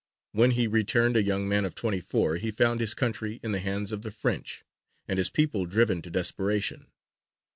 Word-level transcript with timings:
When 0.31 0.49
he 0.49 0.65
returned, 0.65 1.15
a 1.15 1.21
young 1.21 1.47
man 1.47 1.63
of 1.63 1.75
twenty 1.75 2.01
four, 2.01 2.37
he 2.37 2.49
found 2.49 2.79
his 2.79 2.95
country 2.95 3.39
in 3.43 3.51
the 3.51 3.59
hands 3.59 3.91
of 3.91 4.01
the 4.01 4.09
French, 4.09 4.63
and 5.07 5.19
his 5.19 5.29
people 5.29 5.67
driven 5.67 6.01
to 6.01 6.09
desperation. 6.09 6.87